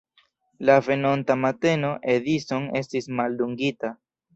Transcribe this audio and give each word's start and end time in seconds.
La 0.69 0.77
venonta 0.87 1.37
mateno 1.43 1.95
Edison 2.17 2.69
estis 2.85 3.15
maldungita. 3.23 3.99